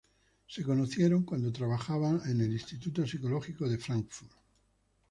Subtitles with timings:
[0.47, 4.31] Se conocieron cuando trabajaban en el Instituto Psicológico de Frankfurt.